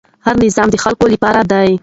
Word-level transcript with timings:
هر 0.25 0.35
نظام 0.45 0.67
د 0.71 0.75
خلکو 0.83 1.05
لپاره 1.13 1.41
دی 1.51 1.71